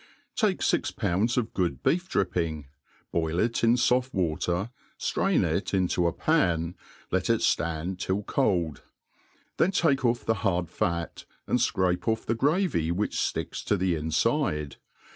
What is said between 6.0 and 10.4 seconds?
a pan, let it ftand till cold} then take off the